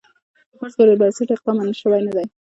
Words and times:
د 0.49 0.51
فرض 0.59 0.73
پر 0.77 0.87
بنسټ 1.01 1.29
اقدام 1.31 1.55
منل 1.57 1.75
شوی 1.81 2.01
نه 2.07 2.11
دی. 2.15 2.25